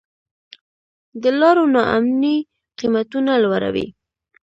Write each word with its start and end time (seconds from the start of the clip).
د 1.21 1.23
لارو 1.39 1.65
نا 1.73 1.81
امني 1.97 2.35
قیمتونه 2.79 3.31
لوړوي. 3.43 3.87